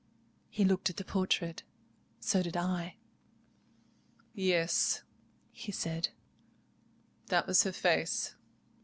[0.49, 1.61] He looked at the portrait.
[2.19, 2.95] So did I.
[4.33, 5.03] "Yes,"
[5.51, 6.09] he said,
[7.27, 8.33] "that was her very face.